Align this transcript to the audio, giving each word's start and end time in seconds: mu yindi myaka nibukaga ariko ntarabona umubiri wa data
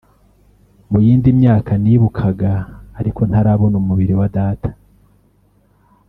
mu 0.89 0.97
yindi 1.05 1.29
myaka 1.39 1.71
nibukaga 1.83 2.53
ariko 2.99 3.21
ntarabona 3.29 3.75
umubiri 3.81 4.13
wa 4.19 4.27
data 4.37 4.69